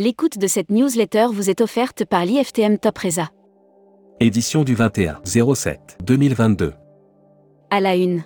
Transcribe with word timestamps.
L'écoute 0.00 0.38
de 0.38 0.46
cette 0.46 0.70
newsletter 0.70 1.26
vous 1.32 1.50
est 1.50 1.60
offerte 1.60 2.04
par 2.04 2.24
l'IFTM 2.24 2.78
Top 2.78 2.98
Reza. 2.98 3.30
Édition 4.20 4.62
du 4.62 4.76
21 4.76 5.18
07 5.24 5.98
2022. 6.04 6.72
À 7.70 7.80
la 7.80 7.96
une. 7.96 8.22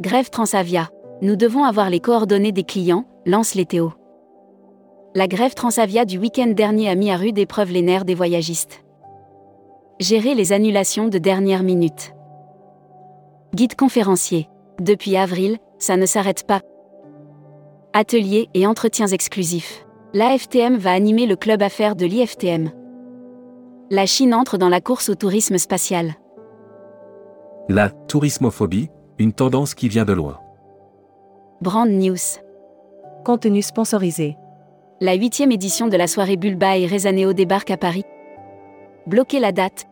Grève 0.00 0.30
Transavia. 0.30 0.88
Nous 1.20 1.36
devons 1.36 1.64
avoir 1.64 1.90
les 1.90 2.00
coordonnées 2.00 2.52
des 2.52 2.64
clients, 2.64 3.04
lance 3.26 3.54
les 3.54 3.66
Théo. 3.66 3.92
La 5.14 5.28
grève 5.28 5.52
Transavia 5.52 6.06
du 6.06 6.16
week-end 6.16 6.46
dernier 6.56 6.88
a 6.88 6.94
mis 6.94 7.10
à 7.10 7.18
rude 7.18 7.36
épreuve 7.36 7.70
les 7.70 7.82
nerfs 7.82 8.06
des 8.06 8.14
voyagistes. 8.14 8.82
Gérer 10.00 10.34
les 10.34 10.54
annulations 10.54 11.08
de 11.08 11.18
dernière 11.18 11.64
minute. 11.64 12.14
Guide 13.54 13.74
conférencier. 13.74 14.48
Depuis 14.80 15.18
avril, 15.18 15.58
ça 15.78 15.98
ne 15.98 16.06
s'arrête 16.06 16.46
pas. 16.46 16.62
Ateliers 17.92 18.48
et 18.54 18.66
entretiens 18.66 19.08
exclusifs. 19.08 19.85
L'AFTM 20.14 20.76
va 20.76 20.92
animer 20.92 21.26
le 21.26 21.36
club 21.36 21.62
affaires 21.62 21.96
de 21.96 22.06
l'IFTM. 22.06 22.70
La 23.90 24.06
Chine 24.06 24.34
entre 24.34 24.56
dans 24.56 24.68
la 24.68 24.80
course 24.80 25.08
au 25.08 25.14
tourisme 25.14 25.58
spatial. 25.58 26.14
La 27.68 27.90
tourismophobie, 27.90 28.88
une 29.18 29.32
tendance 29.32 29.74
qui 29.74 29.88
vient 29.88 30.04
de 30.04 30.12
loin. 30.12 30.38
Brand 31.60 31.88
News. 31.88 32.40
Contenu 33.24 33.62
sponsorisé. 33.62 34.36
La 35.00 35.14
huitième 35.14 35.50
édition 35.50 35.88
de 35.88 35.96
la 35.96 36.06
soirée 36.06 36.36
Bulba 36.36 36.78
et 36.78 36.86
Rezaneo 36.86 37.32
débarque 37.32 37.72
à 37.72 37.76
Paris. 37.76 38.04
Bloquez 39.06 39.40
la 39.40 39.52
date. 39.52 39.86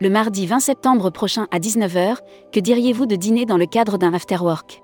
Le 0.00 0.10
mardi 0.10 0.46
20 0.46 0.58
septembre 0.58 1.10
prochain 1.10 1.46
à 1.52 1.60
19h, 1.60 2.16
que 2.52 2.60
diriez-vous 2.60 3.06
de 3.06 3.14
dîner 3.14 3.46
dans 3.46 3.56
le 3.56 3.66
cadre 3.66 3.98
d'un 3.98 4.14
afterwork? 4.14 4.82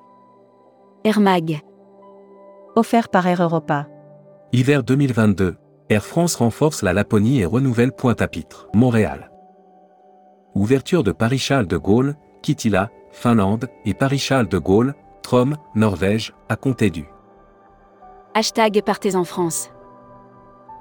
Air 1.02 1.18
Mag. 1.18 1.60
Offert 2.76 3.08
par 3.08 3.26
Air 3.26 3.42
Europa. 3.42 3.88
Hiver 4.50 4.82
2022. 4.82 5.56
Air 5.90 6.02
France 6.02 6.36
renforce 6.36 6.80
la 6.80 6.94
Laponie 6.94 7.40
et 7.40 7.44
renouvelle 7.44 7.92
Pointe-à-Pitre, 7.92 8.68
Montréal. 8.74 9.30
Ouverture 10.54 11.02
de 11.02 11.12
Paris-Charles 11.12 11.66
de 11.66 11.76
Gaulle, 11.76 12.16
Kitila, 12.40 12.88
Finlande, 13.12 13.68
et 13.84 13.92
Paris-Charles 13.92 14.48
de 14.48 14.56
Gaulle, 14.56 14.94
Trom, 15.22 15.58
Norvège, 15.74 16.32
à 16.48 16.56
compter 16.56 16.88
du. 16.88 17.04
Hashtag 18.32 18.80
Partez 18.82 19.16
en 19.16 19.24
France. 19.24 19.70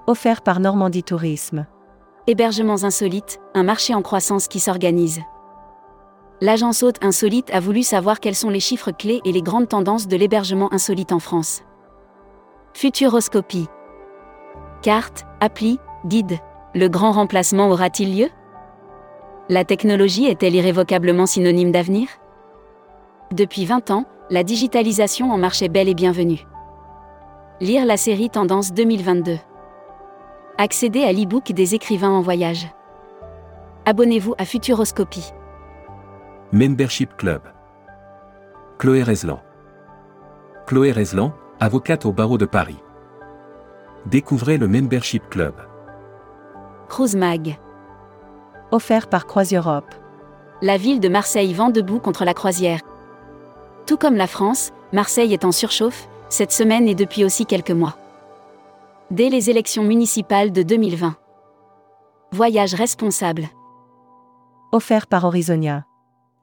Offert 0.07 0.43
par 0.43 0.61
Normandie 0.61 1.03
Tourisme. 1.03 1.65
Hébergements 2.25 2.85
insolites, 2.85 3.41
un 3.53 3.63
marché 3.63 3.93
en 3.93 4.01
croissance 4.01 4.47
qui 4.47 4.61
s'organise. 4.61 5.19
L'agence 6.39 6.83
Haute 6.83 7.03
Insolite 7.03 7.53
a 7.53 7.59
voulu 7.59 7.83
savoir 7.83 8.21
quels 8.21 8.33
sont 8.33 8.49
les 8.49 8.61
chiffres 8.61 8.91
clés 8.91 9.19
et 9.25 9.33
les 9.33 9.41
grandes 9.41 9.67
tendances 9.67 10.07
de 10.07 10.15
l'hébergement 10.15 10.71
insolite 10.73 11.11
en 11.11 11.19
France. 11.19 11.63
Futuroscopie. 12.73 13.67
Carte, 14.81 15.25
appli, 15.39 15.79
guide. 16.05 16.37
Le 16.75 16.87
grand 16.89 17.11
remplacement 17.11 17.69
aura-t-il 17.69 18.17
lieu? 18.17 18.29
La 19.49 19.63
technologie 19.65 20.25
est-elle 20.27 20.55
irrévocablement 20.55 21.25
synonyme 21.25 21.71
d'avenir? 21.71 22.07
Depuis 23.31 23.65
20 23.65 23.91
ans, 23.91 24.05
la 24.29 24.43
digitalisation 24.43 25.31
en 25.31 25.37
marché 25.37 25.69
bel 25.69 25.87
et 25.87 25.95
bienvenue. 25.95 26.45
Lire 27.61 27.85
la 27.85 27.97
série 27.97 28.29
Tendance 28.29 28.73
2022. 28.73 29.37
Accéder 30.59 31.03
à 31.03 31.13
l'e-book 31.13 31.51
des 31.51 31.73
écrivains 31.75 32.11
en 32.11 32.21
voyage. 32.21 32.67
Abonnez-vous 33.85 34.35
à 34.37 34.45
Futuroscopie. 34.45 35.31
Membership 36.51 37.15
Club. 37.17 37.41
Chloé 38.77 39.01
Rezlan. 39.01 39.39
Chloé 40.67 40.91
Rezlan, 40.91 41.33
avocate 41.59 42.05
au 42.05 42.11
barreau 42.11 42.37
de 42.37 42.45
Paris. 42.45 42.77
Découvrez 44.05 44.57
le 44.57 44.67
Membership 44.67 45.27
Club. 45.29 45.53
Cruise 46.87 47.15
Mag. 47.15 47.57
Offert 48.71 49.07
par 49.07 49.27
Croise-Europe. 49.27 49.93
La 50.61 50.77
ville 50.77 50.99
de 50.99 51.09
Marseille 51.09 51.53
vend 51.53 51.69
debout 51.69 51.99
contre 51.99 52.25
la 52.25 52.33
croisière. 52.33 52.81
Tout 53.85 53.97
comme 53.97 54.15
la 54.15 54.27
France, 54.27 54.71
Marseille 54.93 55.33
est 55.33 55.45
en 55.45 55.51
surchauffe, 55.51 56.07
cette 56.29 56.51
semaine 56.51 56.87
et 56.87 56.95
depuis 56.95 57.23
aussi 57.23 57.45
quelques 57.45 57.71
mois. 57.71 57.97
Dès 59.11 59.29
les 59.29 59.49
élections 59.49 59.83
municipales 59.83 60.51
de 60.51 60.63
2020. 60.63 61.15
Voyage 62.31 62.73
responsable. 62.73 63.47
Offert 64.71 65.07
par 65.07 65.23
Horizonia. 65.23 65.85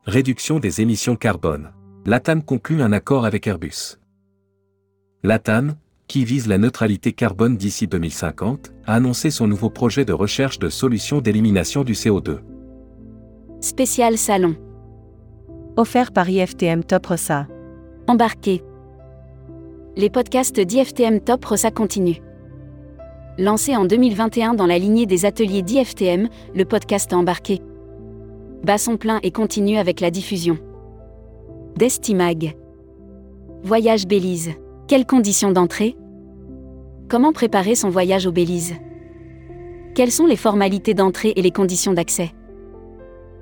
Réduction 0.06 0.58
des 0.58 0.80
émissions 0.80 1.16
carbone. 1.16 1.72
Latam 2.06 2.42
conclut 2.42 2.82
un 2.82 2.92
accord 2.92 3.26
avec 3.26 3.46
Airbus. 3.46 3.98
Latam, 5.24 5.76
qui 6.06 6.22
vise 6.26 6.48
la 6.48 6.58
neutralité 6.58 7.14
carbone 7.14 7.56
d'ici 7.56 7.86
2050, 7.86 8.74
a 8.84 8.96
annoncé 8.96 9.30
son 9.30 9.46
nouveau 9.46 9.70
projet 9.70 10.04
de 10.04 10.12
recherche 10.12 10.58
de 10.58 10.68
solutions 10.68 11.22
d'élimination 11.22 11.82
du 11.82 11.94
CO2. 11.94 12.40
Spécial 13.62 14.18
salon. 14.18 14.54
Offert 15.78 16.12
par 16.12 16.28
IFTM 16.28 16.84
Top 16.84 17.06
Rossa. 17.06 17.46
Embarqué. 18.06 18.62
Les 19.96 20.10
podcasts 20.10 20.60
d'IFTM 20.60 21.20
Top 21.20 21.42
Rossa 21.46 21.70
continuent. 21.70 22.20
Lancé 23.38 23.74
en 23.74 23.86
2021 23.86 24.52
dans 24.52 24.66
la 24.66 24.78
lignée 24.78 25.06
des 25.06 25.24
ateliers 25.24 25.62
d'IFTM, 25.62 26.28
le 26.54 26.64
podcast 26.66 27.14
a 27.14 27.16
embarqué. 27.16 27.62
Bat 28.62 28.76
son 28.76 28.98
plein 28.98 29.20
et 29.22 29.30
continue 29.30 29.78
avec 29.78 30.00
la 30.00 30.10
diffusion. 30.10 30.58
Destimag. 31.76 32.54
Voyage 33.62 34.06
Belize. 34.06 34.50
Quelles 34.94 35.06
conditions 35.06 35.50
d'entrée? 35.50 35.96
Comment 37.08 37.32
préparer 37.32 37.74
son 37.74 37.90
voyage 37.90 38.28
au 38.28 38.30
Belize? 38.30 38.76
Quelles 39.96 40.12
sont 40.12 40.24
les 40.24 40.36
formalités 40.36 40.94
d'entrée 40.94 41.32
et 41.34 41.42
les 41.42 41.50
conditions 41.50 41.92
d'accès? 41.92 42.30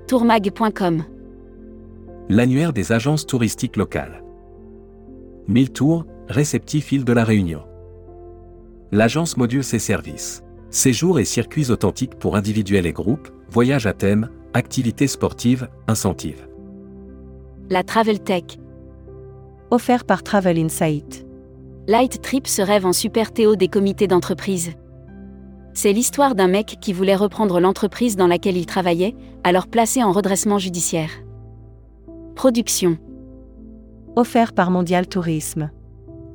Tourmag.com 0.07 1.03
L'annuaire 2.27 2.73
des 2.73 2.91
agences 2.91 3.27
touristiques 3.27 3.75
locales. 3.75 4.23
1000 5.47 5.71
tours, 5.71 6.07
réceptif 6.27 6.91
île 6.91 7.05
de 7.05 7.13
la 7.13 7.23
Réunion. 7.23 7.61
L'agence 8.91 9.37
module 9.37 9.63
ses 9.63 9.77
services. 9.77 10.41
Séjours 10.71 11.19
et 11.19 11.25
circuits 11.25 11.69
authentiques 11.69 12.15
pour 12.15 12.35
individuels 12.35 12.87
et 12.87 12.93
groupes, 12.93 13.29
voyages 13.51 13.85
à 13.85 13.93
thème, 13.93 14.31
activités 14.55 15.05
sportives, 15.05 15.69
incentives. 15.87 16.47
La 17.69 17.83
Travel 17.83 18.21
Tech. 18.21 18.57
Offert 19.69 20.03
par 20.03 20.23
Travel 20.23 20.57
Insight. 20.57 21.27
Light 21.85 22.21
Trip 22.21 22.47
se 22.47 22.61
rêve 22.61 22.85
en 22.85 22.93
super 22.93 23.33
Théo 23.33 23.57
des 23.57 23.67
comités 23.67 24.07
d'entreprise. 24.07 24.71
C'est 25.73 25.91
l'histoire 25.91 26.33
d'un 26.33 26.47
mec 26.47 26.77
qui 26.79 26.93
voulait 26.93 27.15
reprendre 27.15 27.59
l'entreprise 27.59 28.15
dans 28.15 28.27
laquelle 28.27 28.55
il 28.55 28.65
travaillait, 28.65 29.15
alors 29.43 29.67
placé 29.67 30.01
en 30.01 30.13
redressement 30.13 30.59
judiciaire. 30.59 31.09
Production. 32.35 32.97
Offert 34.15 34.53
par 34.53 34.71
Mondial 34.71 35.07
Tourisme. 35.07 35.71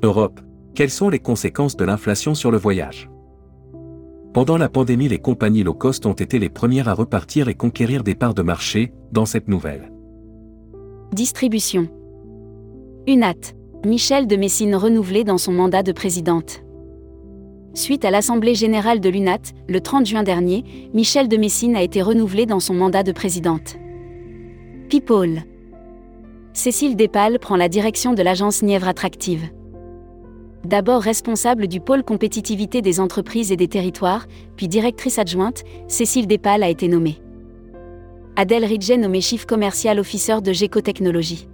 Europe. 0.03 0.39
Quelles 0.75 0.91
sont 0.91 1.09
les 1.09 1.19
conséquences 1.19 1.75
de 1.75 1.83
l'inflation 1.83 2.35
sur 2.35 2.51
le 2.51 2.59
voyage? 2.59 3.09
Pendant 4.35 4.57
la 4.57 4.69
pandémie, 4.69 5.07
les 5.07 5.17
compagnies 5.17 5.63
low 5.63 5.73
cost 5.73 6.05
ont 6.05 6.13
été 6.13 6.37
les 6.37 6.49
premières 6.49 6.89
à 6.89 6.93
repartir 6.93 7.49
et 7.49 7.55
conquérir 7.55 8.03
des 8.03 8.13
parts 8.13 8.35
de 8.35 8.43
marché 8.43 8.93
dans 9.11 9.25
cette 9.25 9.47
nouvelle. 9.47 9.91
Distribution. 11.11 11.87
UNAT. 13.07 13.58
Michel 13.85 14.27
de 14.27 14.35
Messine 14.35 14.75
renouvelé 14.75 15.23
dans 15.23 15.37
son 15.37 15.53
mandat 15.53 15.83
de 15.83 15.93
présidente. 15.93 16.63
Suite 17.73 18.03
à 18.03 18.11
l'Assemblée 18.11 18.53
générale 18.53 18.99
de 18.99 19.07
l'UNAT, 19.07 19.53
le 19.69 19.79
30 19.79 20.05
juin 20.05 20.23
dernier, 20.23 20.65
Michel 20.93 21.29
de 21.29 21.37
Messine 21.37 21.77
a 21.77 21.81
été 21.81 22.01
renouvelé 22.01 22.45
dans 22.45 22.59
son 22.59 22.73
mandat 22.73 23.03
de 23.03 23.13
présidente. 23.13 23.77
People. 24.89 25.43
Cécile 26.51 26.97
Despales 26.97 27.39
prend 27.39 27.55
la 27.55 27.69
direction 27.69 28.11
de 28.11 28.21
l'agence 28.21 28.63
Nièvre 28.63 28.89
Attractive. 28.89 29.49
D'abord 30.65 31.01
responsable 31.01 31.69
du 31.69 31.79
pôle 31.79 32.03
compétitivité 32.03 32.81
des 32.81 32.99
entreprises 32.99 33.53
et 33.53 33.55
des 33.55 33.69
territoires, 33.69 34.25
puis 34.57 34.67
directrice 34.67 35.19
adjointe, 35.19 35.63
Cécile 35.87 36.27
Despales 36.27 36.63
a 36.63 36.69
été 36.69 36.89
nommée. 36.89 37.21
Adèle 38.35 38.65
Ridget 38.65 38.97
nommée 38.97 39.21
Chief 39.21 39.45
Commercial 39.45 39.99
Officer 39.99 40.41
de 40.41 40.51
Géco 40.51 40.81
Technologies. 40.81 41.47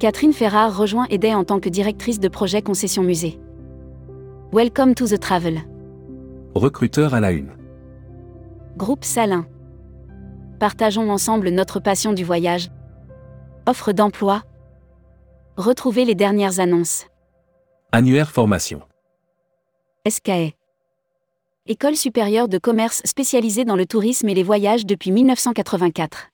Catherine 0.00 0.32
Ferrard 0.32 0.76
rejoint 0.76 1.06
EDE 1.08 1.26
en 1.26 1.44
tant 1.44 1.60
que 1.60 1.68
directrice 1.68 2.18
de 2.18 2.28
projet 2.28 2.62
concession 2.62 3.02
musée. 3.02 3.38
Welcome 4.52 4.94
to 4.94 5.06
the 5.06 5.18
travel. 5.18 5.60
Recruteur 6.54 7.14
à 7.14 7.20
la 7.20 7.30
une. 7.30 7.52
Groupe 8.76 9.04
Salin. 9.04 9.46
Partageons 10.58 11.10
ensemble 11.10 11.50
notre 11.50 11.78
passion 11.78 12.12
du 12.12 12.24
voyage. 12.24 12.70
Offre 13.66 13.92
d'emploi. 13.92 14.42
Retrouvez 15.56 16.04
les 16.04 16.16
dernières 16.16 16.58
annonces. 16.58 17.06
Annuaire 17.92 18.30
formation. 18.30 18.82
SKE. 20.08 20.54
École 21.66 21.96
supérieure 21.96 22.48
de 22.48 22.58
commerce 22.58 23.00
spécialisée 23.04 23.64
dans 23.64 23.76
le 23.76 23.86
tourisme 23.86 24.28
et 24.28 24.34
les 24.34 24.42
voyages 24.42 24.86
depuis 24.86 25.12
1984. 25.12 26.33